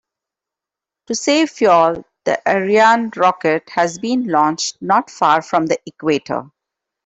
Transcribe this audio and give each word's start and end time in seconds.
To 1.05 1.13
save 1.13 1.51
fuel, 1.51 2.03
the 2.25 2.41
Ariane 2.49 3.11
rocket 3.15 3.69
has 3.69 3.99
been 3.99 4.27
launched 4.29 4.79
not 4.81 5.11
far 5.11 5.43
from 5.43 5.67
the 5.67 5.77
equator. 5.85 6.49